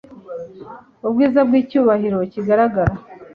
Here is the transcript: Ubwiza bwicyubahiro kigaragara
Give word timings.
Ubwiza 1.07 1.39
bwicyubahiro 1.47 2.19
kigaragara 2.31 2.93